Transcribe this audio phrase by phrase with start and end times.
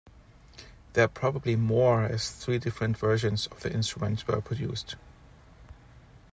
[0.93, 4.95] There are probably more as three different versions of the instrument were produced.